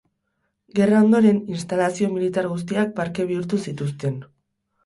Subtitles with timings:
[0.79, 4.19] Gerra ondoren instalazio militar guztiak parke bihurtu zituzten.